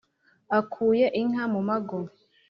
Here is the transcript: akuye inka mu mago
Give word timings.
akuye 0.57 1.05
inka 1.21 1.43
mu 1.53 1.61
mago 1.67 1.99